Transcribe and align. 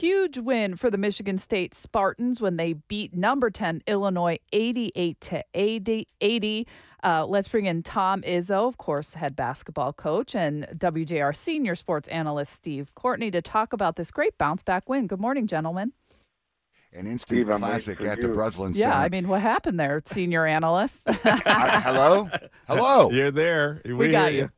Huge 0.00 0.38
win 0.38 0.76
for 0.76 0.90
the 0.90 0.96
Michigan 0.96 1.36
State 1.36 1.74
Spartans 1.74 2.40
when 2.40 2.56
they 2.56 2.72
beat 2.72 3.14
number 3.14 3.50
10 3.50 3.82
Illinois 3.86 4.38
88 4.50 5.20
to 5.20 5.44
80. 5.52 6.06
80. 6.22 6.66
Uh, 7.04 7.26
let's 7.26 7.48
bring 7.48 7.66
in 7.66 7.82
Tom 7.82 8.22
Izzo, 8.22 8.66
of 8.66 8.78
course, 8.78 9.12
head 9.12 9.36
basketball 9.36 9.92
coach, 9.92 10.34
and 10.34 10.66
WJR 10.74 11.36
senior 11.36 11.74
sports 11.74 12.08
analyst 12.08 12.54
Steve 12.54 12.94
Courtney 12.94 13.30
to 13.30 13.42
talk 13.42 13.74
about 13.74 13.96
this 13.96 14.10
great 14.10 14.38
bounce 14.38 14.62
back 14.62 14.88
win. 14.88 15.06
Good 15.06 15.20
morning, 15.20 15.46
gentlemen. 15.46 15.92
An 16.94 17.06
instant 17.06 17.20
Steve, 17.40 17.46
classic 17.48 18.00
at 18.00 18.16
you. 18.16 18.28
the 18.28 18.28
Breslin 18.30 18.72
Yeah, 18.74 18.92
Center. 18.92 18.96
I 18.96 19.08
mean, 19.10 19.28
what 19.28 19.42
happened 19.42 19.78
there, 19.78 20.00
senior 20.06 20.46
analyst? 20.46 21.02
uh, 21.08 21.80
hello? 21.82 22.30
Hello. 22.66 23.10
You're 23.10 23.30
there. 23.30 23.82
We, 23.84 23.92
we 23.92 24.10
got 24.12 24.32
you. 24.32 24.50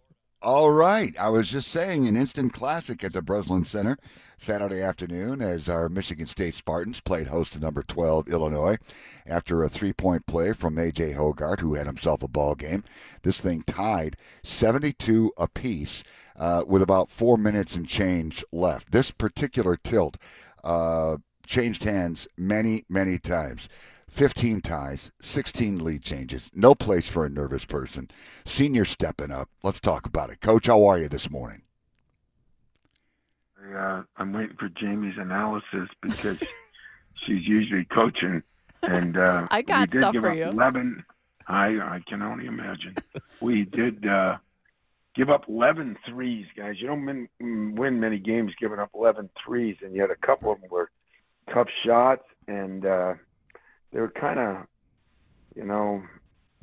All 0.42 0.72
right. 0.72 1.14
I 1.20 1.28
was 1.28 1.50
just 1.50 1.68
saying 1.68 2.08
an 2.08 2.16
instant 2.16 2.52
classic 2.52 3.04
at 3.04 3.12
the 3.12 3.22
Breslin 3.22 3.64
Center 3.64 3.96
Saturday 4.36 4.82
afternoon 4.82 5.40
as 5.40 5.68
our 5.68 5.88
Michigan 5.88 6.26
State 6.26 6.56
Spartans 6.56 7.00
played 7.00 7.28
host 7.28 7.52
to 7.52 7.60
number 7.60 7.84
12 7.84 8.26
Illinois 8.28 8.76
after 9.24 9.62
a 9.62 9.68
three-point 9.68 10.26
play 10.26 10.52
from 10.52 10.78
A.J. 10.78 11.12
Hoggard, 11.12 11.60
who 11.60 11.74
had 11.74 11.86
himself 11.86 12.24
a 12.24 12.28
ball 12.28 12.56
game. 12.56 12.82
This 13.22 13.40
thing 13.40 13.62
tied 13.62 14.16
72 14.42 15.30
apiece 15.36 16.02
uh, 16.34 16.64
with 16.66 16.82
about 16.82 17.08
four 17.08 17.38
minutes 17.38 17.76
and 17.76 17.86
change 17.86 18.44
left. 18.50 18.90
This 18.90 19.12
particular 19.12 19.76
tilt 19.76 20.16
uh, 20.64 21.18
changed 21.46 21.84
hands 21.84 22.26
many, 22.36 22.84
many 22.88 23.16
times. 23.16 23.68
15 24.12 24.60
ties, 24.60 25.10
16 25.22 25.82
lead 25.82 26.02
changes. 26.02 26.50
No 26.54 26.74
place 26.74 27.08
for 27.08 27.24
a 27.24 27.30
nervous 27.30 27.64
person. 27.64 28.10
Senior 28.44 28.84
stepping 28.84 29.30
up. 29.30 29.48
Let's 29.62 29.80
talk 29.80 30.04
about 30.04 30.28
it. 30.28 30.42
Coach, 30.42 30.66
how 30.66 30.84
are 30.84 30.98
you 30.98 31.08
this 31.08 31.30
morning? 31.30 31.62
Uh, 33.74 34.02
I'm 34.18 34.34
waiting 34.34 34.56
for 34.58 34.68
Jamie's 34.68 35.16
analysis 35.16 35.88
because 36.02 36.38
she's 37.26 37.46
usually 37.46 37.86
coaching. 37.86 38.42
And 38.82 39.16
uh, 39.16 39.46
I 39.50 39.62
got 39.62 39.90
stuff 39.90 40.14
for 40.14 40.34
you. 40.34 40.44
11. 40.44 41.02
I, 41.48 41.66
I 41.68 42.02
can 42.06 42.20
only 42.20 42.44
imagine. 42.44 42.96
we 43.40 43.64
did 43.64 44.06
uh, 44.06 44.36
give 45.14 45.30
up 45.30 45.48
11 45.48 45.96
threes, 46.06 46.46
guys. 46.54 46.74
You 46.78 46.88
don't 46.88 47.06
win, 47.06 47.28
win 47.76 47.98
many 47.98 48.18
games 48.18 48.52
giving 48.60 48.78
up 48.78 48.90
11 48.94 49.30
threes, 49.42 49.76
and 49.82 49.96
yet 49.96 50.10
a 50.10 50.16
couple 50.16 50.52
of 50.52 50.60
them 50.60 50.68
were 50.70 50.90
tough 51.50 51.68
shots. 51.82 52.24
And 52.46 52.84
uh,– 52.84 53.14
they 53.92 54.00
were 54.00 54.10
kind 54.10 54.38
of, 54.38 54.56
you 55.54 55.64
know, 55.64 56.02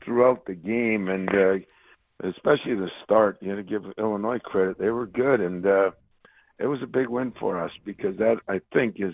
throughout 0.04 0.46
the 0.46 0.56
game, 0.56 1.08
and 1.10 1.30
uh, 1.30 2.28
especially 2.28 2.76
the 2.76 2.90
start. 3.04 3.38
You 3.42 3.52
had 3.52 3.56
to 3.58 3.64
give 3.64 3.84
Illinois 3.98 4.40
credit; 4.40 4.80
they 4.80 4.90
were 4.90 5.06
good, 5.06 5.42
and 5.42 5.66
uh, 5.66 5.92
it 6.58 6.68
was 6.68 6.82
a 6.82 6.88
big 6.88 7.08
win 7.08 7.34
for 7.40 7.64
us 7.64 7.72
because 7.86 8.18
that 8.18 8.38
I 8.48 8.62
think 8.74 8.96
is 9.00 9.14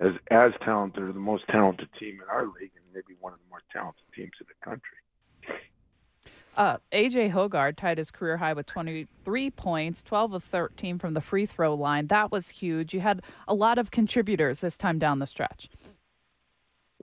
as 0.00 0.12
as 0.30 0.52
talented 0.64 1.02
or 1.02 1.12
the 1.12 1.18
most 1.18 1.44
talented 1.48 1.88
team 1.98 2.20
in 2.22 2.28
our 2.28 2.44
league, 2.44 2.72
and 2.74 2.84
maybe 2.92 3.16
one 3.20 3.32
of 3.32 3.38
the 3.38 3.48
more 3.50 3.62
talented 3.72 4.04
teams 4.14 4.32
in 4.40 4.46
the 4.48 4.64
country. 4.64 4.98
Uh, 6.56 6.78
AJ 6.92 7.32
Hoggard 7.32 7.76
tied 7.76 7.98
his 7.98 8.12
career 8.12 8.36
high 8.36 8.52
with 8.52 8.66
23 8.66 9.50
points, 9.50 10.04
12 10.04 10.34
of 10.34 10.44
13 10.44 10.98
from 11.00 11.14
the 11.14 11.20
free 11.20 11.46
throw 11.46 11.74
line. 11.74 12.06
That 12.06 12.30
was 12.30 12.48
huge. 12.48 12.94
You 12.94 13.00
had 13.00 13.22
a 13.48 13.54
lot 13.54 13.76
of 13.76 13.90
contributors 13.90 14.60
this 14.60 14.76
time 14.76 15.00
down 15.00 15.18
the 15.18 15.26
stretch. 15.26 15.68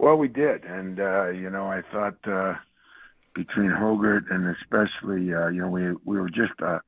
Well, 0.02 0.16
we 0.16 0.30
did, 0.30 0.64
and 0.64 1.00
uh, 1.00 1.28
you 1.30 1.52
know, 1.52 1.68
I 1.68 1.84
thought 1.92 2.18
uh, 2.28 2.56
between 3.36 3.70
Hoggard 3.70 4.32
and 4.32 4.48
especially, 4.58 5.32
uh, 5.32 5.50
you 5.50 5.62
know, 5.62 5.68
we 5.68 5.94
we 6.04 6.20
were 6.20 6.28
just 6.28 6.60
uh, 6.60 6.80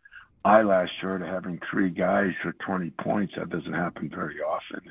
eyelash 0.43 0.89
short 0.99 1.21
of 1.21 1.27
having 1.27 1.59
three 1.69 1.91
guys 1.91 2.31
for 2.41 2.53
20 2.65 2.89
points. 2.99 3.33
That 3.37 3.51
doesn't 3.51 3.71
happen 3.71 4.09
very 4.09 4.37
often, 4.41 4.81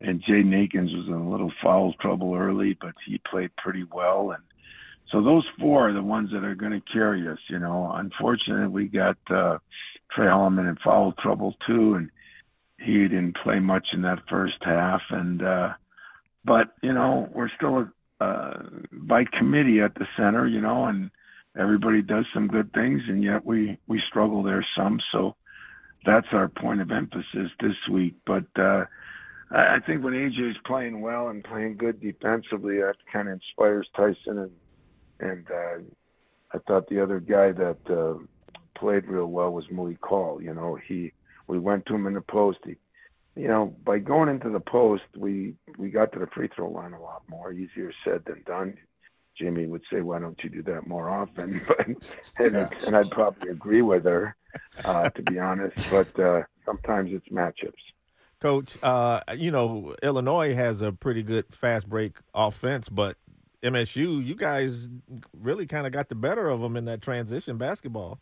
and 0.00 0.08
and 0.08 0.20
Jay 0.26 0.40
Akins 0.40 0.92
was 0.92 1.06
in 1.06 1.12
a 1.12 1.30
little 1.30 1.52
foul 1.62 1.94
trouble 2.00 2.34
early, 2.34 2.76
but 2.80 2.94
he 3.06 3.20
played 3.30 3.54
pretty 3.56 3.84
well, 3.92 4.32
and 4.32 4.42
so 5.12 5.22
those 5.22 5.46
four 5.60 5.90
are 5.90 5.92
the 5.92 6.02
ones 6.02 6.30
that 6.32 6.42
are 6.42 6.56
going 6.56 6.72
to 6.72 6.92
carry 6.92 7.28
us. 7.28 7.38
You 7.48 7.60
know, 7.60 7.92
unfortunately, 7.94 8.66
we 8.66 8.88
got 8.88 9.16
uh, 9.30 9.58
Tre 10.10 10.26
Holloman 10.26 10.68
in 10.68 10.76
foul 10.82 11.14
trouble 11.22 11.54
too, 11.68 11.94
and 11.94 12.10
he 12.80 12.94
didn't 13.02 13.36
play 13.44 13.60
much 13.60 13.86
in 13.92 14.02
that 14.02 14.28
first 14.28 14.56
half, 14.62 15.02
and. 15.10 15.40
uh 15.40 15.68
but 16.44 16.74
you 16.82 16.92
know 16.92 17.28
we're 17.34 17.50
still 17.56 17.88
uh, 18.20 18.62
by 18.92 19.24
committee 19.38 19.80
at 19.80 19.94
the 19.94 20.06
center, 20.16 20.46
you 20.46 20.60
know, 20.60 20.86
and 20.86 21.10
everybody 21.58 22.02
does 22.02 22.24
some 22.34 22.48
good 22.48 22.72
things, 22.72 23.02
and 23.08 23.22
yet 23.22 23.44
we 23.44 23.78
we 23.86 24.02
struggle 24.08 24.42
there 24.42 24.66
some. 24.76 24.98
So 25.12 25.36
that's 26.04 26.26
our 26.32 26.48
point 26.48 26.80
of 26.80 26.90
emphasis 26.90 27.50
this 27.60 27.76
week. 27.90 28.14
But 28.26 28.46
uh, 28.56 28.84
I 29.50 29.78
think 29.86 30.02
when 30.02 30.14
AJ 30.14 30.50
is 30.50 30.56
playing 30.66 31.00
well 31.00 31.28
and 31.28 31.44
playing 31.44 31.76
good 31.76 32.00
defensively, 32.00 32.78
that 32.78 32.96
kind 33.12 33.28
of 33.28 33.34
inspires 33.34 33.88
Tyson, 33.96 34.38
and 34.38 34.50
and 35.20 35.46
uh, 35.50 35.82
I 36.52 36.58
thought 36.66 36.88
the 36.88 37.02
other 37.02 37.20
guy 37.20 37.52
that 37.52 37.78
uh, 37.90 38.18
played 38.78 39.06
real 39.06 39.26
well 39.26 39.52
was 39.52 39.64
Malik 39.70 40.02
Hall. 40.02 40.42
You 40.42 40.54
know, 40.54 40.78
he 40.86 41.12
we 41.46 41.58
went 41.58 41.86
to 41.86 41.94
him 41.94 42.06
in 42.06 42.14
the 42.14 42.20
post. 42.20 42.58
He 42.64 42.76
you 43.38 43.46
know, 43.46 43.72
by 43.84 43.98
going 43.98 44.28
into 44.28 44.50
the 44.50 44.60
post, 44.60 45.04
we 45.16 45.54
we 45.78 45.90
got 45.90 46.12
to 46.12 46.18
the 46.18 46.26
free 46.26 46.48
throw 46.54 46.68
line 46.70 46.92
a 46.92 47.00
lot 47.00 47.22
more. 47.28 47.52
Easier 47.52 47.92
said 48.04 48.24
than 48.26 48.42
done. 48.44 48.76
Jamie 49.38 49.66
would 49.66 49.82
say, 49.92 50.00
"Why 50.00 50.18
don't 50.18 50.38
you 50.42 50.50
do 50.50 50.62
that 50.64 50.88
more 50.88 51.08
often?" 51.08 51.64
But 51.68 51.86
and, 51.86 52.54
yeah. 52.54 52.68
and 52.84 52.96
I'd 52.96 53.10
probably 53.12 53.50
agree 53.50 53.82
with 53.82 54.04
her, 54.04 54.36
uh, 54.84 55.10
to 55.10 55.22
be 55.22 55.38
honest. 55.38 55.88
But 55.88 56.18
uh, 56.18 56.42
sometimes 56.66 57.12
it's 57.12 57.28
matchups. 57.28 57.74
Coach, 58.40 58.76
uh, 58.82 59.20
you 59.34 59.52
know 59.52 59.94
Illinois 60.02 60.54
has 60.54 60.82
a 60.82 60.90
pretty 60.90 61.22
good 61.22 61.46
fast 61.52 61.88
break 61.88 62.18
offense, 62.34 62.88
but 62.88 63.18
MSU, 63.62 64.24
you 64.24 64.34
guys 64.34 64.88
really 65.32 65.66
kind 65.66 65.86
of 65.86 65.92
got 65.92 66.08
the 66.08 66.16
better 66.16 66.48
of 66.48 66.60
them 66.60 66.76
in 66.76 66.86
that 66.86 67.02
transition 67.02 67.56
basketball. 67.56 68.18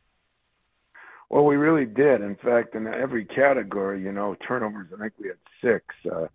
Well, 1.28 1.44
we 1.44 1.56
really 1.56 1.86
did. 1.86 2.20
In 2.20 2.36
fact, 2.36 2.74
in 2.74 2.86
every 2.86 3.24
category, 3.24 4.02
you 4.02 4.12
know, 4.12 4.36
turnovers, 4.46 4.88
I 4.94 5.00
think 5.00 5.12
we 5.18 5.28
had 5.28 5.38
six. 5.60 5.84
Uh, 6.10 6.26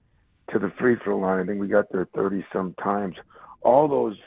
to 0.51 0.59
the 0.59 0.71
free 0.77 0.97
throw 1.03 1.17
line, 1.17 1.39
I 1.39 1.45
think 1.45 1.61
we 1.61 1.67
got 1.67 1.91
there 1.91 2.07
30 2.13 2.45
some 2.51 2.73
times. 2.83 3.15
All 3.61 3.87
those 3.87 4.17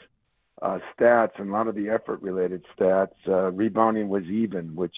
uh, 0.61 0.79
stats 0.97 1.39
and 1.39 1.49
a 1.49 1.53
lot 1.53 1.67
of 1.67 1.75
the 1.75 1.89
effort 1.89 2.21
related 2.21 2.63
stats, 2.77 3.13
uh, 3.27 3.51
rebounding 3.51 4.09
was 4.09 4.23
even, 4.23 4.75
which 4.75 4.95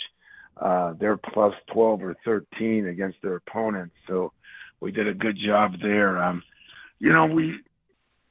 uh, 0.62 0.94
they're 1.00 1.18
plus 1.18 1.54
12 1.74 2.04
or 2.04 2.16
13 2.24 2.88
against 2.88 3.18
their 3.22 3.36
opponents. 3.36 3.96
So 4.08 4.32
we 4.80 4.92
did 4.92 5.08
a 5.08 5.14
good 5.14 5.38
job 5.38 5.74
there. 5.82 6.22
Um, 6.22 6.44
you 7.00 7.12
know, 7.12 7.26
we, 7.26 7.60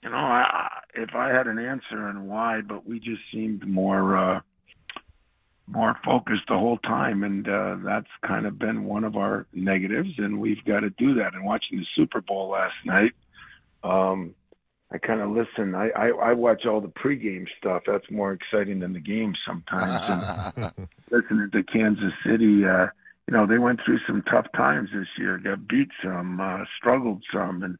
you 0.02 0.10
know, 0.10 0.16
I, 0.16 0.68
if 0.94 1.10
I 1.14 1.28
had 1.28 1.46
an 1.46 1.58
answer 1.58 1.98
on 1.98 2.26
why, 2.26 2.62
but 2.66 2.86
we 2.86 2.98
just 2.98 3.20
seemed 3.32 3.66
more. 3.66 4.16
Uh, 4.16 4.40
more 5.68 5.96
focused 6.04 6.44
the 6.48 6.58
whole 6.58 6.78
time, 6.78 7.24
and 7.24 7.48
uh, 7.48 7.76
that's 7.84 8.08
kind 8.24 8.46
of 8.46 8.58
been 8.58 8.84
one 8.84 9.04
of 9.04 9.16
our 9.16 9.46
negatives, 9.52 10.10
and 10.18 10.40
we've 10.40 10.64
got 10.64 10.80
to 10.80 10.90
do 10.90 11.14
that. 11.14 11.34
And 11.34 11.44
watching 11.44 11.78
the 11.78 11.86
Super 11.94 12.20
Bowl 12.20 12.50
last 12.50 12.74
night, 12.84 13.12
um, 13.82 14.34
I 14.92 14.98
kind 14.98 15.20
of 15.20 15.30
listen. 15.30 15.74
I, 15.74 15.90
I 15.90 16.08
I 16.08 16.32
watch 16.32 16.64
all 16.66 16.80
the 16.80 16.88
pregame 16.88 17.46
stuff. 17.58 17.82
That's 17.86 18.08
more 18.10 18.32
exciting 18.32 18.80
than 18.80 18.92
the 18.92 19.00
game 19.00 19.34
sometimes. 19.46 20.54
and 20.56 20.88
listening 21.10 21.50
to 21.50 21.62
Kansas 21.64 22.12
City, 22.24 22.64
uh, 22.64 22.86
you 23.26 23.32
know, 23.36 23.46
they 23.46 23.58
went 23.58 23.80
through 23.84 23.98
some 24.06 24.22
tough 24.30 24.46
times 24.54 24.90
this 24.94 25.08
year. 25.18 25.38
Got 25.38 25.66
beat 25.66 25.88
some, 26.02 26.40
uh, 26.40 26.64
struggled 26.78 27.24
some, 27.32 27.64
and 27.64 27.76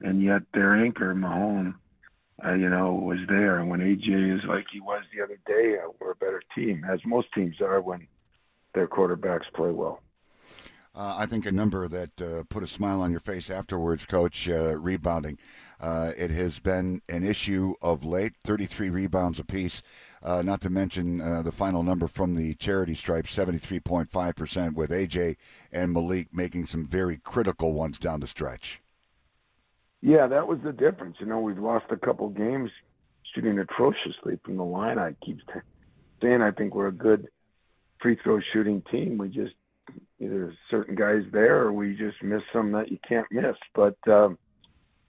and 0.00 0.22
yet 0.22 0.42
their 0.52 0.74
anchor 0.74 1.14
Mahomes 1.14 1.74
uh, 2.44 2.54
you 2.54 2.68
know, 2.68 2.94
was 2.94 3.18
there. 3.28 3.58
And 3.58 3.68
when 3.68 3.80
AJ 3.80 4.38
is 4.38 4.44
like 4.44 4.66
he 4.72 4.80
was 4.80 5.04
the 5.14 5.22
other 5.22 5.38
day, 5.46 5.76
uh, 5.78 5.90
we're 6.00 6.12
a 6.12 6.16
better 6.16 6.42
team, 6.54 6.84
as 6.90 7.00
most 7.04 7.28
teams 7.34 7.60
are 7.60 7.80
when 7.80 8.06
their 8.74 8.88
quarterbacks 8.88 9.52
play 9.54 9.70
well. 9.70 10.00
Uh, 10.94 11.14
I 11.16 11.26
think 11.26 11.46
a 11.46 11.52
number 11.52 11.88
that 11.88 12.20
uh, 12.20 12.42
put 12.50 12.62
a 12.62 12.66
smile 12.66 13.00
on 13.00 13.10
your 13.10 13.20
face 13.20 13.48
afterwards, 13.48 14.04
Coach, 14.04 14.48
uh, 14.48 14.76
rebounding. 14.76 15.38
Uh, 15.80 16.12
it 16.16 16.30
has 16.30 16.58
been 16.58 17.00
an 17.08 17.24
issue 17.24 17.74
of 17.80 18.04
late, 18.04 18.34
33 18.44 18.90
rebounds 18.90 19.38
apiece, 19.38 19.82
uh, 20.22 20.42
not 20.42 20.60
to 20.60 20.70
mention 20.70 21.20
uh, 21.20 21.42
the 21.42 21.50
final 21.50 21.82
number 21.82 22.06
from 22.06 22.34
the 22.34 22.54
charity 22.54 22.94
stripe, 22.94 23.24
73.5%, 23.24 24.74
with 24.74 24.90
AJ 24.90 25.36
and 25.72 25.92
Malik 25.92 26.28
making 26.32 26.66
some 26.66 26.86
very 26.86 27.16
critical 27.16 27.72
ones 27.72 27.98
down 27.98 28.20
the 28.20 28.28
stretch. 28.28 28.81
Yeah, 30.02 30.26
that 30.26 30.46
was 30.46 30.58
the 30.64 30.72
difference. 30.72 31.16
You 31.20 31.26
know, 31.26 31.40
we've 31.40 31.58
lost 31.58 31.86
a 31.90 31.96
couple 31.96 32.28
games 32.28 32.70
shooting 33.34 33.58
atrociously 33.58 34.38
from 34.44 34.56
the 34.56 34.64
line. 34.64 34.98
I 34.98 35.14
keep 35.24 35.38
saying 36.20 36.42
I 36.42 36.50
think 36.50 36.74
we're 36.74 36.88
a 36.88 36.92
good 36.92 37.28
free 38.00 38.18
throw 38.22 38.40
shooting 38.52 38.82
team. 38.90 39.16
We 39.16 39.28
just 39.28 39.54
either 40.18 40.52
certain 40.70 40.96
guys 40.96 41.22
there 41.32 41.62
or 41.62 41.72
we 41.72 41.94
just 41.94 42.20
miss 42.22 42.42
some 42.52 42.72
that 42.72 42.90
you 42.90 42.98
can't 43.08 43.26
miss. 43.30 43.56
But 43.74 43.96
um, 44.08 44.38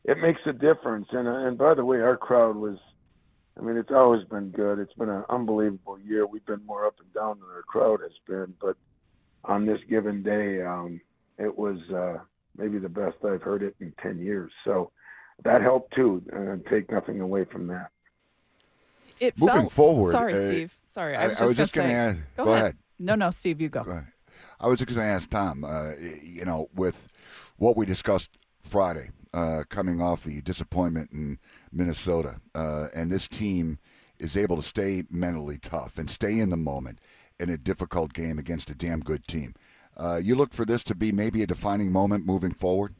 it 0.06 0.20
makes 0.20 0.42
a 0.46 0.54
difference. 0.54 1.08
And 1.12 1.28
uh, 1.28 1.48
and 1.48 1.58
by 1.58 1.74
the 1.74 1.86
way, 1.86 2.00
our 2.00 2.18
crowd 2.18 2.56
was. 2.56 2.78
I 3.56 3.62
mean, 3.62 3.78
it's 3.78 3.92
always 3.92 4.24
been 4.30 4.50
good. 4.50 4.80
It's 4.80 4.94
been 4.94 5.10
an 5.10 5.26
unbelievable 5.30 6.00
year. 6.00 6.26
We've 6.26 6.46
been 6.46 6.66
more 6.66 6.88
up 6.88 6.96
and 7.00 7.14
down 7.14 7.40
than 7.40 7.50
our 7.50 7.62
crowd 7.62 8.00
has 8.02 8.12
been, 8.28 8.56
but 8.60 8.76
on 9.44 9.68
this 9.68 9.78
given 9.88 10.24
day, 10.24 10.62
um, 10.62 11.02
it 11.38 11.56
was. 11.58 11.78
Uh, 11.92 12.24
maybe 12.58 12.80
the 12.80 12.90
best 12.90 13.18
I've 13.26 13.42
heard 13.42 13.64
it 13.64 13.76
in 13.80 13.94
10 14.02 14.20
years. 14.20 14.52
So 14.66 14.92
that 15.44 15.62
helped 15.62 15.94
too. 15.96 16.24
And 16.32 16.66
take 16.66 16.92
nothing 16.92 17.22
away 17.22 17.46
from 17.46 17.68
that. 17.68 17.90
It 19.20 19.38
Moving 19.38 19.62
felt, 19.62 19.72
forward, 19.72 20.12
Sorry, 20.12 20.34
uh, 20.34 20.48
Steve. 20.48 20.80
Sorry, 20.90 21.16
I 21.16 21.24
I, 21.24 21.28
was 21.28 21.32
just, 21.32 21.42
I 21.42 21.46
was 21.46 21.56
just 21.56 21.74
gonna 21.74 21.88
going 21.88 21.96
to 21.96 22.02
ask. 22.02 22.20
Go, 22.38 22.44
Go, 22.46 22.52
ahead. 22.52 22.64
ahead. 22.64 22.78
No, 23.00 23.16
no, 23.16 23.30
Steve, 23.32 23.62
you 23.62 23.70
go. 23.70 23.84
Go 23.84 23.92
ahead. 23.92 24.08
I 24.60 24.68
was 24.68 24.80
just 24.80 24.90
going 24.94 25.08
to 25.08 25.14
ask 25.14 25.30
Tom. 25.30 25.64
Uh, 25.64 25.92
you 26.22 26.46
know, 26.46 26.70
with 26.76 27.08
what 27.58 27.78
we 27.78 27.86
discussed 27.86 28.32
Friday, 28.62 29.10
uh, 29.34 29.64
coming 29.70 30.02
off 30.02 30.24
the 30.24 30.42
disappointment 30.42 31.12
in 31.12 31.40
Minnesota, 31.72 32.42
uh, 32.56 32.88
and 32.96 33.12
this 33.12 33.28
team 33.28 33.80
is 34.20 34.38
able 34.38 34.56
to 34.58 34.64
stay 34.64 35.04
mentally 35.10 35.58
tough 35.58 35.98
and 35.98 36.10
stay 36.10 36.40
in 36.40 36.50
the 36.50 36.58
moment 36.58 37.00
in 37.40 37.50
a 37.50 37.58
difficult 37.58 38.14
game 38.14 38.40
against 38.40 38.70
a 38.70 38.76
damn 38.76 39.00
good 39.00 39.28
team. 39.28 39.54
Uh, 39.96 40.18
you 40.18 40.36
look 40.36 40.54
for 40.54 40.66
this 40.66 40.84
to 40.86 40.96
be 40.96 41.12
maybe 41.12 41.44
a 41.44 41.48
defining 41.48 41.92
moment 41.92 42.26
moving 42.26 42.52
forward. 42.52 42.94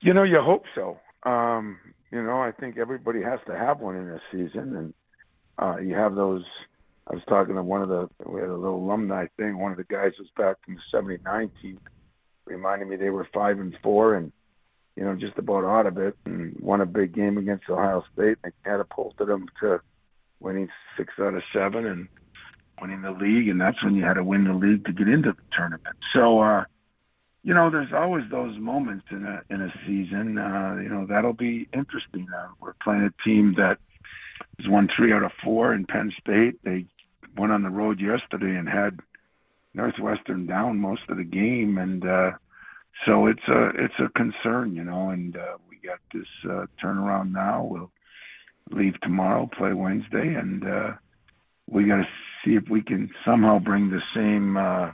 You 0.00 0.14
know, 0.14 0.22
you 0.22 0.40
hope 0.40 0.64
so. 0.74 0.98
Um, 1.28 1.78
you 2.12 2.22
know, 2.22 2.40
I 2.40 2.52
think 2.52 2.78
everybody 2.78 3.22
has 3.22 3.40
to 3.46 3.56
have 3.56 3.80
one 3.80 3.96
in 3.96 4.08
a 4.08 4.20
season, 4.30 4.76
and 4.76 4.94
uh, 5.58 5.78
you 5.78 5.94
have 5.94 6.14
those. 6.14 6.44
I 7.10 7.14
was 7.14 7.22
talking 7.28 7.54
to 7.56 7.62
one 7.62 7.82
of 7.82 7.88
the 7.88 8.08
we 8.26 8.40
had 8.40 8.50
a 8.50 8.54
little 8.54 8.84
alumni 8.84 9.26
thing. 9.36 9.58
One 9.58 9.72
of 9.72 9.78
the 9.78 9.84
guys 9.84 10.12
was 10.18 10.28
back 10.36 10.56
from 10.64 10.74
the 10.74 10.80
'79 10.90 11.50
team, 11.60 11.80
reminded 12.44 12.88
me 12.88 12.96
they 12.96 13.10
were 13.10 13.28
five 13.34 13.58
and 13.58 13.76
four, 13.82 14.14
and 14.14 14.32
you 14.94 15.04
know 15.04 15.16
just 15.16 15.36
about 15.36 15.64
out 15.64 15.86
of 15.86 15.98
it, 15.98 16.16
and 16.24 16.56
won 16.60 16.80
a 16.80 16.86
big 16.86 17.12
game 17.12 17.36
against 17.38 17.68
Ohio 17.68 18.04
State. 18.14 18.38
And 18.44 18.52
catapulted 18.64 19.26
them 19.26 19.48
to 19.60 19.80
winning 20.40 20.68
six 20.96 21.12
out 21.18 21.34
of 21.34 21.42
seven 21.52 21.86
and 21.86 22.08
winning 22.80 23.02
the 23.02 23.10
league, 23.10 23.48
and 23.48 23.60
that's 23.60 23.82
when 23.82 23.94
you 23.94 24.04
had 24.04 24.14
to 24.14 24.24
win 24.24 24.44
the 24.44 24.54
league 24.54 24.84
to 24.86 24.92
get 24.92 25.08
into 25.08 25.32
the 25.32 25.42
tournament. 25.56 25.96
So. 26.14 26.40
uh 26.40 26.64
you 27.44 27.54
know, 27.54 27.70
there's 27.70 27.92
always 27.94 28.24
those 28.30 28.58
moments 28.58 29.06
in 29.10 29.24
a 29.24 29.42
in 29.48 29.62
a 29.62 29.72
season. 29.86 30.36
Uh, 30.36 30.76
you 30.82 30.88
know, 30.88 31.06
that'll 31.08 31.32
be 31.32 31.68
interesting. 31.72 32.26
Uh, 32.36 32.48
we're 32.60 32.74
playing 32.82 33.02
a 33.02 33.22
team 33.24 33.54
that 33.56 33.78
has 34.58 34.68
won 34.68 34.88
three 34.94 35.12
out 35.12 35.22
of 35.22 35.30
four 35.42 35.72
in 35.72 35.86
Penn 35.86 36.12
State. 36.20 36.62
They 36.64 36.84
went 37.36 37.52
on 37.52 37.62
the 37.62 37.70
road 37.70 38.00
yesterday 38.00 38.56
and 38.56 38.68
had 38.68 39.00
Northwestern 39.72 40.46
down 40.46 40.78
most 40.78 41.02
of 41.08 41.16
the 41.16 41.24
game, 41.24 41.78
and 41.78 42.04
uh, 42.06 42.32
so 43.06 43.26
it's 43.26 43.46
a 43.48 43.68
it's 43.76 43.98
a 43.98 44.08
concern, 44.10 44.74
you 44.74 44.84
know. 44.84 45.10
And 45.10 45.36
uh, 45.36 45.56
we 45.70 45.76
got 45.76 46.00
this 46.12 46.28
uh, 46.44 46.66
turnaround 46.82 47.32
now. 47.32 47.64
We'll 47.64 47.90
leave 48.72 49.00
tomorrow, 49.00 49.48
play 49.56 49.72
Wednesday, 49.72 50.34
and 50.34 50.68
uh, 50.68 50.92
we 51.70 51.84
got 51.84 51.98
to 51.98 52.08
see 52.44 52.54
if 52.54 52.64
we 52.70 52.82
can 52.82 53.10
somehow 53.24 53.58
bring 53.58 53.90
the 53.90 54.02
same 54.14 54.56
uh, 54.56 54.90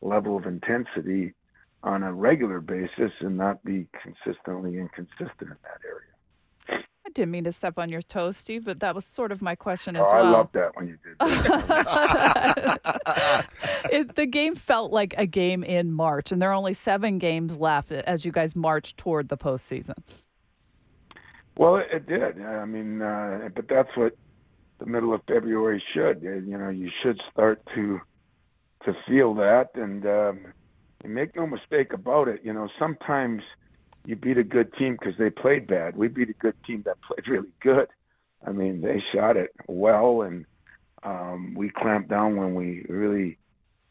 level 0.00 0.36
of 0.36 0.46
intensity 0.46 1.34
on 1.82 2.02
a 2.02 2.12
regular 2.12 2.60
basis 2.60 3.12
and 3.20 3.36
not 3.36 3.62
be 3.64 3.86
consistently 4.02 4.78
inconsistent 4.78 5.42
in 5.42 5.56
that 5.62 5.80
area. 5.84 6.82
I 7.06 7.10
didn't 7.10 7.30
mean 7.30 7.44
to 7.44 7.52
step 7.52 7.78
on 7.78 7.88
your 7.88 8.02
toes, 8.02 8.36
Steve, 8.36 8.64
but 8.64 8.80
that 8.80 8.92
was 8.92 9.04
sort 9.04 9.30
of 9.30 9.40
my 9.40 9.54
question 9.54 9.94
as 9.94 10.04
oh, 10.04 10.12
well. 10.12 10.26
I 10.26 10.30
love 10.30 10.48
that 10.54 10.74
when 10.74 10.88
you 10.88 10.98
did 11.04 11.16
that. 11.20 12.80
it, 13.92 14.16
the 14.16 14.26
game 14.26 14.56
felt 14.56 14.90
like 14.90 15.14
a 15.16 15.26
game 15.26 15.62
in 15.62 15.92
March, 15.92 16.32
and 16.32 16.42
there 16.42 16.50
are 16.50 16.54
only 16.54 16.74
seven 16.74 17.18
games 17.18 17.56
left 17.56 17.92
as 17.92 18.24
you 18.24 18.32
guys 18.32 18.56
march 18.56 18.96
toward 18.96 19.28
the 19.28 19.36
postseason. 19.36 19.94
well, 21.56 21.76
it, 21.76 21.86
it 21.92 22.08
did. 22.08 22.42
I 22.42 22.64
mean, 22.64 23.00
uh, 23.00 23.50
but 23.54 23.68
that's 23.68 23.96
what 23.96 24.16
the 24.78 24.86
middle 24.86 25.14
of 25.14 25.22
February 25.28 25.82
should. 25.94 26.18
Uh, 26.24 26.40
You 26.50 26.58
know, 26.58 26.68
you 26.70 26.90
should 27.02 27.20
start 27.32 27.62
to 27.74 28.00
to 28.84 28.92
feel 29.08 29.34
that, 29.34 29.70
and 29.74 30.06
um, 30.06 30.52
make 31.04 31.34
no 31.34 31.46
mistake 31.46 31.92
about 31.92 32.28
it. 32.28 32.40
You 32.44 32.52
know, 32.52 32.68
sometimes 32.78 33.42
you 34.04 34.16
beat 34.16 34.38
a 34.38 34.44
good 34.44 34.72
team 34.74 34.96
because 34.98 35.14
they 35.18 35.30
played 35.30 35.66
bad. 35.66 35.96
We 35.96 36.08
beat 36.08 36.30
a 36.30 36.34
good 36.34 36.54
team 36.66 36.82
that 36.86 36.98
played 37.02 37.26
really 37.28 37.52
good. 37.60 37.88
I 38.46 38.52
mean, 38.52 38.80
they 38.80 39.02
shot 39.12 39.36
it 39.36 39.50
well, 39.66 40.22
and 40.22 40.46
um, 41.02 41.54
we 41.56 41.70
clamped 41.70 42.10
down 42.10 42.36
when 42.36 42.54
we 42.54 42.84
really 42.88 43.38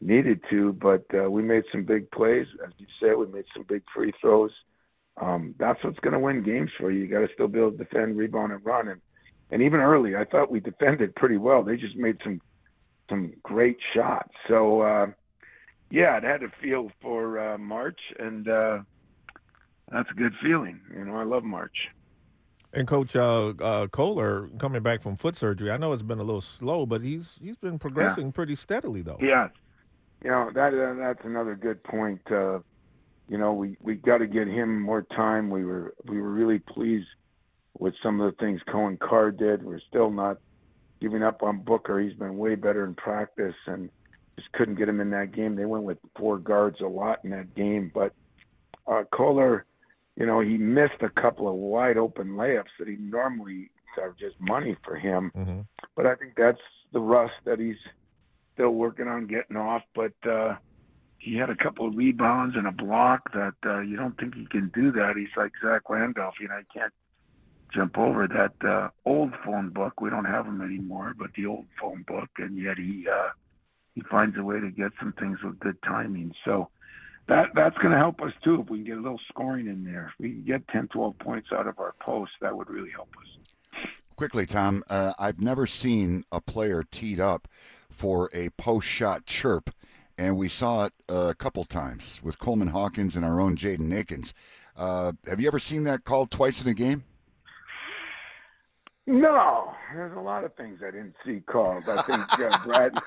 needed 0.00 0.40
to. 0.50 0.72
But 0.72 1.04
uh, 1.14 1.30
we 1.30 1.42
made 1.42 1.64
some 1.72 1.84
big 1.84 2.10
plays, 2.10 2.46
as 2.66 2.72
you 2.78 2.86
said. 3.00 3.16
We 3.16 3.26
made 3.26 3.44
some 3.54 3.64
big 3.68 3.82
free 3.94 4.12
throws. 4.20 4.52
Um, 5.20 5.54
that's 5.58 5.82
what's 5.82 5.98
going 6.00 6.12
to 6.12 6.18
win 6.18 6.42
games 6.42 6.70
for 6.78 6.90
you. 6.90 7.00
You 7.02 7.08
got 7.08 7.26
to 7.26 7.32
still 7.34 7.48
be 7.48 7.58
able 7.58 7.72
to 7.72 7.78
defend, 7.78 8.16
rebound, 8.16 8.52
and 8.52 8.64
run. 8.64 8.88
And 8.88 9.00
and 9.50 9.62
even 9.62 9.80
early, 9.80 10.16
I 10.16 10.24
thought 10.24 10.50
we 10.50 10.60
defended 10.60 11.14
pretty 11.14 11.36
well. 11.36 11.62
They 11.62 11.76
just 11.76 11.96
made 11.96 12.18
some 12.22 12.40
some 13.08 13.34
great 13.42 13.78
shots. 13.94 14.32
So. 14.48 14.82
Uh, 14.82 15.06
yeah, 15.90 16.16
it 16.16 16.24
had 16.24 16.42
a 16.42 16.48
feel 16.60 16.90
for 17.00 17.38
uh, 17.38 17.58
March, 17.58 18.00
and 18.18 18.48
uh, 18.48 18.78
that's 19.90 20.10
a 20.10 20.14
good 20.14 20.32
feeling. 20.42 20.80
You 20.92 21.04
know, 21.04 21.16
I 21.16 21.24
love 21.24 21.44
March. 21.44 21.88
And 22.72 22.86
Coach 22.86 23.14
uh, 23.14 23.54
uh, 23.60 23.86
Kohler 23.86 24.48
coming 24.58 24.82
back 24.82 25.02
from 25.02 25.16
foot 25.16 25.36
surgery, 25.36 25.70
I 25.70 25.76
know 25.76 25.92
it's 25.92 26.02
been 26.02 26.18
a 26.18 26.24
little 26.24 26.40
slow, 26.40 26.84
but 26.84 27.02
he's 27.02 27.38
he's 27.40 27.56
been 27.56 27.78
progressing 27.78 28.32
pretty 28.32 28.54
steadily 28.54 29.02
though. 29.02 29.18
Yeah, 29.20 29.48
you 30.22 30.30
know 30.30 30.50
that 30.52 30.74
uh, 30.74 30.94
that's 30.94 31.24
another 31.24 31.54
good 31.54 31.82
point. 31.84 32.20
Uh, 32.30 32.58
you 33.28 33.38
know, 33.38 33.52
we 33.52 33.76
we 33.80 33.94
got 33.94 34.18
to 34.18 34.26
get 34.26 34.48
him 34.48 34.82
more 34.82 35.02
time. 35.02 35.48
We 35.48 35.64
were 35.64 35.94
we 36.04 36.20
were 36.20 36.30
really 36.30 36.58
pleased 36.58 37.08
with 37.78 37.94
some 38.02 38.20
of 38.20 38.30
the 38.30 38.44
things 38.44 38.60
Coen 38.68 38.98
Carr 38.98 39.30
did. 39.30 39.64
We're 39.64 39.80
still 39.88 40.10
not 40.10 40.38
giving 41.00 41.22
up 41.22 41.42
on 41.42 41.60
Booker. 41.60 42.00
He's 42.00 42.14
been 42.14 42.36
way 42.38 42.54
better 42.54 42.84
in 42.84 42.94
practice 42.94 43.54
and 43.66 43.90
just 44.36 44.50
couldn't 44.52 44.76
get 44.76 44.88
him 44.88 45.00
in 45.00 45.10
that 45.10 45.32
game. 45.32 45.56
They 45.56 45.64
went 45.64 45.84
with 45.84 45.98
four 46.16 46.38
guards 46.38 46.80
a 46.80 46.86
lot 46.86 47.20
in 47.24 47.30
that 47.30 47.54
game, 47.54 47.90
but 47.94 48.12
uh, 48.86 49.04
Kohler, 49.12 49.66
you 50.16 50.26
know, 50.26 50.40
he 50.40 50.56
missed 50.56 51.02
a 51.02 51.20
couple 51.20 51.48
of 51.48 51.54
wide 51.54 51.96
open 51.96 52.30
layups 52.30 52.64
that 52.78 52.88
he 52.88 52.96
normally 52.96 53.70
are 53.98 54.14
just 54.18 54.38
money 54.40 54.76
for 54.84 54.96
him. 54.96 55.30
hmm 55.34 55.60
But 55.94 56.06
I 56.06 56.14
think 56.14 56.34
that's 56.36 56.60
the 56.92 57.00
rust 57.00 57.34
that 57.44 57.58
he's 57.58 57.76
still 58.54 58.70
working 58.70 59.08
on 59.08 59.26
getting 59.26 59.56
off. 59.56 59.82
But 59.94 60.12
uh, 60.28 60.56
he 61.18 61.36
had 61.36 61.50
a 61.50 61.56
couple 61.56 61.88
of 61.88 61.96
rebounds 61.96 62.56
and 62.56 62.66
a 62.66 62.72
block 62.72 63.32
that 63.32 63.54
uh, 63.64 63.80
you 63.80 63.96
don't 63.96 64.16
think 64.18 64.34
he 64.34 64.46
can 64.46 64.70
do 64.74 64.92
that. 64.92 65.14
He's 65.16 65.34
like 65.36 65.52
Zach 65.62 65.88
Randolph, 65.88 66.34
you 66.40 66.48
know, 66.48 66.58
he 66.58 66.78
can't 66.78 66.92
jump 67.74 67.98
over 67.98 68.26
that 68.28 68.68
uh, 68.68 68.88
old 69.04 69.32
phone 69.44 69.70
book. 69.70 70.00
We 70.00 70.10
don't 70.10 70.24
have 70.24 70.46
them 70.46 70.60
anymore, 70.60 71.14
but 71.18 71.30
the 71.36 71.46
old 71.46 71.66
phone 71.80 72.04
book, 72.06 72.28
and 72.38 72.56
yet 72.56 72.78
he 72.78 73.06
uh, 73.08 73.30
he 73.94 74.02
finds 74.10 74.36
a 74.36 74.42
way 74.42 74.60
to 74.60 74.70
get 74.70 74.92
some 75.00 75.12
things 75.18 75.38
with 75.42 75.58
good 75.58 75.76
timing. 75.82 76.32
So 76.44 76.68
that 77.28 77.48
that's 77.54 77.76
going 77.78 77.92
to 77.92 77.98
help 77.98 78.20
us 78.22 78.32
too 78.44 78.60
if 78.62 78.70
we 78.70 78.78
can 78.78 78.86
get 78.86 78.98
a 78.98 79.00
little 79.00 79.20
scoring 79.28 79.66
in 79.66 79.84
there. 79.84 80.12
If 80.12 80.20
we 80.20 80.30
can 80.30 80.44
get 80.44 80.68
10, 80.68 80.88
12 80.88 81.18
points 81.18 81.48
out 81.52 81.66
of 81.66 81.78
our 81.78 81.94
post, 82.00 82.32
that 82.40 82.56
would 82.56 82.70
really 82.70 82.90
help 82.90 83.08
us. 83.20 83.80
Quickly, 84.16 84.46
Tom, 84.46 84.82
uh, 84.88 85.12
I've 85.18 85.40
never 85.40 85.66
seen 85.66 86.24
a 86.32 86.40
player 86.40 86.82
teed 86.90 87.20
up 87.20 87.48
for 87.90 88.30
a 88.32 88.50
post 88.50 88.86
shot 88.86 89.26
chirp, 89.26 89.70
and 90.16 90.36
we 90.36 90.48
saw 90.48 90.86
it 90.86 90.92
a 91.08 91.34
couple 91.34 91.64
times 91.64 92.20
with 92.22 92.38
Coleman 92.38 92.68
Hawkins 92.68 93.16
and 93.16 93.24
our 93.24 93.40
own 93.40 93.56
Jaden 93.56 93.94
Akins. 93.94 94.32
Uh, 94.76 95.12
have 95.26 95.40
you 95.40 95.46
ever 95.46 95.58
seen 95.58 95.84
that 95.84 96.04
called 96.04 96.30
twice 96.30 96.62
in 96.62 96.68
a 96.68 96.74
game? 96.74 97.04
No, 99.06 99.72
there's 99.94 100.16
a 100.16 100.20
lot 100.20 100.44
of 100.44 100.54
things 100.54 100.80
I 100.82 100.90
didn't 100.90 101.14
see 101.24 101.40
called. 101.40 101.84
I 101.88 102.02
think 102.02 102.40
uh, 102.40 102.58
Brad, 102.66 102.98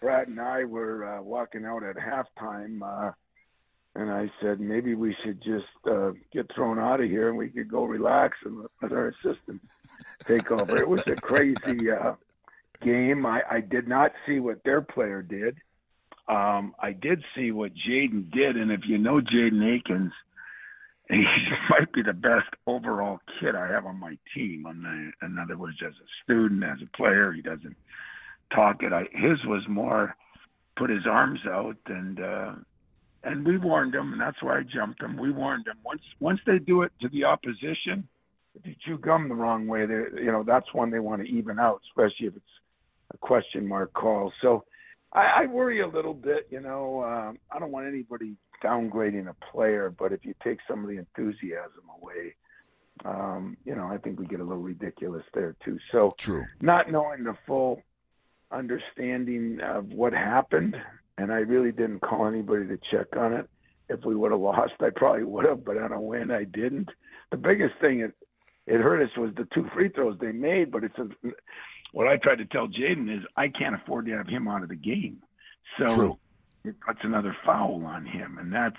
Brad 0.00 0.28
and 0.28 0.40
I 0.40 0.64
were 0.64 1.04
uh, 1.04 1.22
walking 1.22 1.64
out 1.64 1.84
at 1.84 1.96
halftime, 1.96 2.82
uh, 2.82 3.12
and 3.94 4.10
I 4.10 4.30
said 4.42 4.58
maybe 4.58 4.96
we 4.96 5.16
should 5.24 5.40
just 5.42 5.66
uh, 5.88 6.10
get 6.32 6.50
thrown 6.54 6.80
out 6.80 7.00
of 7.00 7.08
here 7.08 7.28
and 7.28 7.38
we 7.38 7.48
could 7.48 7.68
go 7.68 7.84
relax 7.84 8.36
and 8.44 8.66
let 8.82 8.92
our 8.92 9.08
assistant 9.08 9.60
take 10.26 10.50
over. 10.50 10.76
It 10.76 10.88
was 10.88 11.02
a 11.06 11.14
crazy 11.14 11.90
uh, 11.90 12.14
game. 12.82 13.24
I, 13.24 13.42
I 13.48 13.60
did 13.60 13.86
not 13.86 14.12
see 14.26 14.40
what 14.40 14.64
their 14.64 14.80
player 14.80 15.22
did. 15.22 15.56
Um, 16.26 16.74
I 16.80 16.92
did 16.92 17.22
see 17.36 17.52
what 17.52 17.72
Jaden 17.74 18.32
did, 18.32 18.56
and 18.56 18.72
if 18.72 18.80
you 18.86 18.98
know 18.98 19.20
Jaden 19.20 19.76
Akins, 19.76 20.12
he 21.08 21.24
might 21.70 21.92
be 21.92 22.02
the 22.02 22.12
best 22.12 22.48
overall 22.66 23.20
kid 23.40 23.54
I 23.54 23.68
have 23.68 23.86
on 23.86 23.98
my 23.98 24.16
team. 24.34 24.62
The, 24.64 25.26
in 25.26 25.38
other 25.38 25.56
words, 25.56 25.76
as 25.84 25.92
a 25.92 26.08
student, 26.24 26.64
as 26.64 26.78
a 26.82 26.96
player, 26.96 27.32
he 27.32 27.42
doesn't 27.42 27.76
talk 28.54 28.82
it. 28.82 28.92
I, 28.92 29.04
his 29.12 29.44
was 29.46 29.62
more 29.68 30.16
put 30.76 30.90
his 30.90 31.06
arms 31.06 31.40
out 31.48 31.76
and 31.86 32.20
uh, 32.20 32.52
and 33.22 33.46
we 33.46 33.56
warned 33.56 33.94
him, 33.94 34.12
and 34.12 34.20
that's 34.20 34.42
why 34.42 34.58
I 34.58 34.62
jumped 34.62 35.02
him. 35.02 35.16
We 35.16 35.32
warned 35.32 35.66
him 35.66 35.76
once 35.84 36.02
once 36.20 36.40
they 36.46 36.58
do 36.58 36.82
it 36.82 36.92
to 37.00 37.08
the 37.08 37.24
opposition, 37.24 38.06
if 38.54 38.66
you 38.66 38.74
chew 38.84 38.98
gum 38.98 39.28
the 39.28 39.34
wrong 39.34 39.66
way, 39.66 39.86
they 39.86 40.22
you 40.22 40.30
know 40.30 40.44
that's 40.46 40.72
one 40.72 40.90
they 40.90 41.00
want 41.00 41.22
to 41.22 41.28
even 41.28 41.58
out, 41.58 41.80
especially 41.88 42.26
if 42.26 42.36
it's 42.36 42.44
a 43.12 43.18
question 43.18 43.66
mark 43.66 43.92
call. 43.92 44.32
So 44.42 44.64
I, 45.12 45.42
I 45.42 45.46
worry 45.46 45.80
a 45.80 45.86
little 45.86 46.14
bit. 46.14 46.48
You 46.50 46.60
know, 46.60 47.02
um, 47.02 47.38
I 47.50 47.58
don't 47.58 47.72
want 47.72 47.86
anybody 47.86 48.36
downgrading 48.64 49.28
a 49.28 49.34
player, 49.52 49.94
but 49.96 50.12
if 50.12 50.24
you 50.24 50.34
take 50.42 50.58
some 50.68 50.82
of 50.82 50.90
the 50.90 50.96
enthusiasm 50.96 51.84
away, 52.00 52.34
um, 53.04 53.56
you 53.64 53.74
know, 53.74 53.86
I 53.86 53.98
think 53.98 54.18
we 54.18 54.26
get 54.26 54.40
a 54.40 54.44
little 54.44 54.62
ridiculous 54.62 55.24
there 55.34 55.56
too. 55.64 55.78
So 55.92 56.14
True. 56.16 56.44
not 56.60 56.90
knowing 56.90 57.24
the 57.24 57.36
full 57.46 57.82
understanding 58.50 59.60
of 59.60 59.88
what 59.92 60.12
happened, 60.12 60.76
and 61.18 61.32
I 61.32 61.38
really 61.38 61.72
didn't 61.72 62.00
call 62.00 62.26
anybody 62.26 62.66
to 62.68 62.78
check 62.90 63.16
on 63.16 63.32
it. 63.32 63.48
if 63.88 64.04
we 64.04 64.14
would 64.14 64.32
have 64.32 64.40
lost, 64.40 64.74
I 64.80 64.90
probably 64.94 65.24
would 65.24 65.44
have, 65.44 65.64
but 65.64 65.76
on 65.76 65.92
a 65.92 66.00
win, 66.00 66.30
I 66.30 66.44
didn't. 66.44 66.88
The 67.30 67.36
biggest 67.36 67.74
thing 67.80 68.00
it 68.00 68.14
it 68.66 68.80
hurt 68.80 69.02
us 69.02 69.16
was 69.16 69.30
the 69.36 69.46
two 69.54 69.68
free 69.74 69.90
throws 69.90 70.18
they 70.20 70.32
made. 70.32 70.70
But 70.70 70.84
it's 70.84 70.98
a, 70.98 71.08
what 71.92 72.08
I 72.08 72.16
tried 72.16 72.38
to 72.38 72.46
tell 72.46 72.66
Jaden 72.66 73.14
is 73.14 73.24
I 73.36 73.48
can't 73.48 73.74
afford 73.74 74.06
to 74.06 74.12
have 74.12 74.26
him 74.26 74.48
out 74.48 74.62
of 74.62 74.68
the 74.70 74.76
game. 74.76 75.22
So 75.78 75.94
True. 75.94 76.18
It 76.64 76.80
puts 76.80 77.00
another 77.02 77.36
foul 77.44 77.84
on 77.86 78.06
him, 78.06 78.38
and 78.38 78.52
that's. 78.52 78.76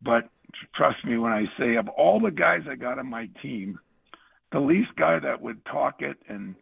But 0.00 0.28
trust 0.74 1.04
me 1.04 1.18
when 1.18 1.32
I 1.32 1.44
say, 1.58 1.74
of 1.74 1.88
all 1.88 2.20
the 2.20 2.30
guys 2.30 2.60
I 2.70 2.76
got 2.76 2.98
on 2.98 3.10
my 3.10 3.28
team, 3.42 3.80
the 4.52 4.60
least 4.60 4.90
guy 4.96 5.18
that 5.18 5.42
would 5.42 5.64
talk 5.64 6.02
it 6.02 6.16
and 6.28 6.54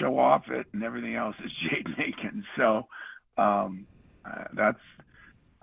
show 0.00 0.18
off 0.18 0.44
it 0.48 0.66
and 0.72 0.82
everything 0.82 1.14
else 1.14 1.36
is 1.44 1.52
Jaden 1.70 2.00
Aiken. 2.00 2.44
So 2.56 2.86
um, 3.36 3.86
uh, 4.24 4.44
that's 4.54 4.80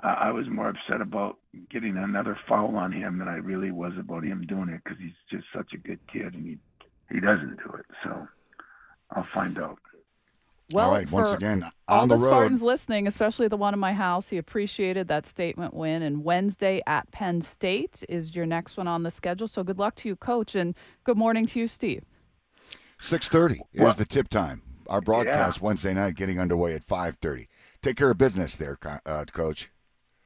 I 0.01 0.31
was 0.31 0.45
more 0.49 0.69
upset 0.69 1.01
about 1.01 1.37
getting 1.71 1.97
another 1.97 2.37
foul 2.47 2.75
on 2.75 2.91
him 2.91 3.17
than 3.17 3.27
I 3.27 3.37
really 3.37 3.71
was 3.71 3.93
about 3.97 4.23
him 4.23 4.45
doing 4.45 4.69
it 4.69 4.81
because 4.83 4.99
he's 4.99 5.13
just 5.31 5.45
such 5.55 5.73
a 5.73 5.77
good 5.77 5.99
kid 6.11 6.33
and 6.33 6.45
he 6.45 6.57
he 7.11 7.19
doesn't 7.19 7.57
do 7.57 7.73
it. 7.77 7.85
So 8.03 8.27
I'll 9.11 9.27
find 9.33 9.57
out. 9.57 9.79
Well, 10.75 10.87
All 10.89 10.93
right, 10.93 11.09
once 11.09 11.31
again, 11.31 11.65
on 11.87 12.09
the, 12.09 12.17
the 12.17 12.23
road. 12.23 12.29
Spartans 12.29 12.61
listening, 12.61 13.07
especially 13.07 13.47
the 13.47 13.55
one 13.55 13.73
in 13.73 13.79
my 13.79 13.93
house, 13.93 14.27
he 14.29 14.37
appreciated 14.37 15.07
that 15.07 15.25
statement 15.25 15.73
win. 15.73 16.01
And 16.01 16.23
Wednesday 16.25 16.81
at 16.85 17.09
Penn 17.11 17.39
State 17.39 18.03
is 18.09 18.35
your 18.35 18.45
next 18.45 18.75
one 18.75 18.87
on 18.87 19.03
the 19.03 19.09
schedule. 19.09 19.47
So 19.47 19.63
good 19.63 19.79
luck 19.79 19.95
to 19.95 20.09
you, 20.09 20.17
Coach, 20.17 20.53
and 20.53 20.75
good 21.05 21.17
morning 21.17 21.45
to 21.47 21.59
you, 21.59 21.67
Steve. 21.67 22.03
6.30 22.99 23.61
Well- 23.73 23.89
is 23.89 23.95
the 23.95 24.05
tip 24.05 24.27
time. 24.27 24.63
Our 24.87 25.01
broadcast 25.01 25.61
Wednesday 25.61 25.93
night 25.93 26.15
getting 26.15 26.39
underway 26.39 26.73
at 26.73 26.85
5.30. 26.85 27.47
Take 27.81 27.97
care 27.97 28.11
of 28.11 28.17
business 28.17 28.55
there, 28.57 28.77
uh, 28.83 29.25
Coach. 29.31 29.71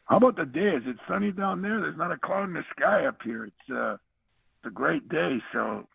How 0.05 0.17
about 0.17 0.35
the 0.35 0.45
day? 0.45 0.75
Is 0.75 0.83
it 0.87 0.97
sunny 1.07 1.31
down 1.31 1.61
there? 1.61 1.79
There's 1.79 1.95
not 1.97 2.11
a 2.11 2.17
cloud 2.17 2.45
in 2.45 2.53
the 2.53 2.65
sky 2.75 3.05
up 3.05 3.21
here. 3.23 3.45
It's 3.45 3.69
uh, 3.71 3.93
it's 3.93 4.65
a 4.65 4.69
great 4.71 5.07
day. 5.07 5.37
So, 5.53 5.87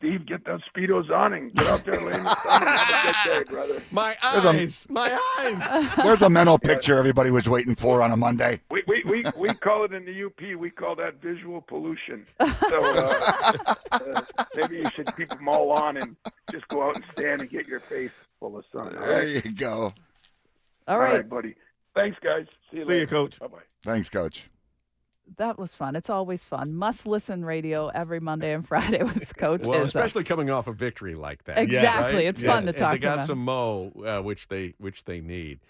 Steve, 0.00 0.24
get 0.24 0.46
those 0.46 0.62
speedos 0.74 1.10
on 1.10 1.34
and 1.34 1.52
get 1.54 1.66
out 1.66 1.84
there 1.84 1.94
and 1.96 2.06
lay 2.06 2.14
in 2.14 2.24
the 2.24 2.34
sun. 2.36 2.62
and 2.62 2.70
Have 2.70 3.14
a 3.26 3.28
good 3.28 3.44
day, 3.44 3.50
brother. 3.52 3.82
My 3.90 4.16
There's 4.32 4.44
a- 4.46 4.48
eyes, 4.48 4.86
my 4.88 5.20
eyes. 5.40 5.96
There's 5.96 6.22
a 6.22 6.30
mental 6.30 6.58
picture 6.58 6.96
everybody 6.96 7.30
was 7.30 7.50
waiting 7.50 7.74
for 7.74 8.00
on 8.00 8.10
a 8.10 8.16
Monday. 8.16 8.62
We, 8.70 8.82
we, 8.86 9.02
we, 9.04 9.24
we 9.36 9.48
call 9.52 9.84
it 9.84 9.92
in 9.92 10.06
the 10.06 10.24
UP, 10.24 10.58
we 10.58 10.70
call 10.70 10.96
that 10.96 11.20
visual 11.20 11.60
pollution. 11.60 12.26
So 12.40 12.46
uh, 12.94 13.74
uh, 13.92 14.22
maybe 14.54 14.76
you 14.78 14.86
should 14.96 15.14
keep 15.18 15.28
them 15.28 15.46
all 15.48 15.70
on 15.72 15.98
and 15.98 16.16
just 16.50 16.66
go 16.68 16.82
out 16.88 16.96
and 16.96 17.04
stand 17.12 17.42
and 17.42 17.50
get 17.50 17.66
your 17.68 17.80
face 17.80 18.10
full 18.38 18.56
of 18.56 18.64
sun. 18.72 18.96
All 18.96 19.06
There 19.06 19.18
right, 19.26 19.44
you 19.44 19.52
go. 19.52 19.92
All 20.88 20.98
right. 20.98 21.28
buddy. 21.28 21.56
Thanks, 21.94 22.16
guys. 22.24 22.46
See 22.70 22.78
you 22.78 22.82
See 22.84 22.88
later. 22.88 23.00
you, 23.02 23.06
Coach. 23.06 23.38
Bye 23.38 23.48
bye. 23.48 23.58
Thanks, 23.82 24.08
Coach. 24.08 24.44
That 25.36 25.58
was 25.58 25.74
fun. 25.74 25.96
It's 25.96 26.10
always 26.10 26.44
fun. 26.44 26.74
Must 26.74 27.06
listen 27.06 27.44
radio 27.44 27.88
every 27.88 28.20
Monday 28.20 28.52
and 28.52 28.66
Friday 28.68 29.02
with 29.02 29.36
Coach 29.36 29.62
Well, 29.64 29.80
Izzo. 29.80 29.84
especially 29.84 30.24
coming 30.24 30.50
off 30.50 30.66
a 30.66 30.72
victory 30.72 31.14
like 31.14 31.44
that. 31.44 31.58
Exactly. 31.58 32.14
right? 32.16 32.26
It's 32.26 32.42
fun 32.42 32.66
to 32.66 32.72
talk 32.72 32.92
They 32.92 32.98
got 32.98 33.22
some 33.22 33.38
mo, 33.44 33.92
uh, 34.04 34.20
which 34.22 34.48
they 34.48 34.74
which 34.78 35.04
they 35.04 35.20
need. 35.20 35.60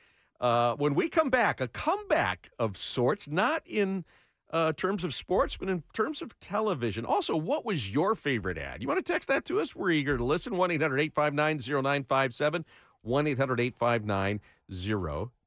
Uh, 0.40 0.74
when 0.76 0.94
we 0.94 1.08
come 1.08 1.28
back, 1.28 1.60
a 1.60 1.68
comeback 1.68 2.50
of 2.58 2.76
sorts, 2.76 3.28
not 3.28 3.62
in 3.66 4.04
uh, 4.50 4.72
terms 4.72 5.04
of 5.04 5.12
sports, 5.14 5.56
but 5.56 5.68
in 5.68 5.82
terms 5.92 6.22
of 6.22 6.38
television. 6.40 7.04
Also, 7.04 7.36
what 7.36 7.64
was 7.64 7.92
your 7.92 8.14
favorite 8.14 8.58
ad? 8.58 8.80
You 8.82 8.88
want 8.88 9.04
to 9.04 9.12
text 9.12 9.28
that 9.28 9.44
to 9.46 9.60
us? 9.60 9.76
We're 9.76 9.90
eager 9.90 10.16
to 10.16 10.24
listen. 10.24 10.56
1 10.56 10.70
800 10.70 10.98
859 11.00 11.82
0957. 11.82 12.64
1 13.02 13.26
800 13.26 13.60
859 13.60 14.40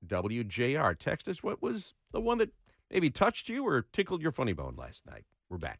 WJR. 0.08 0.98
Text 0.98 1.28
us 1.28 1.44
what 1.44 1.62
was 1.62 1.94
the 2.12 2.22
one 2.22 2.38
that 2.38 2.52
maybe 2.94 3.10
touched 3.10 3.50
you 3.50 3.68
or 3.68 3.82
tickled 3.82 4.22
your 4.22 4.32
funny 4.32 4.54
bone 4.54 4.76
last 4.78 5.06
night. 5.06 5.26
We're 5.50 5.58
back. 5.58 5.80